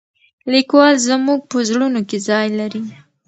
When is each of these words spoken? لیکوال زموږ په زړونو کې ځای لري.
لیکوال 0.51 0.95
زموږ 1.09 1.39
په 1.51 1.57
زړونو 1.69 1.99
کې 2.09 2.17
ځای 2.27 2.47
لري. 2.59 2.81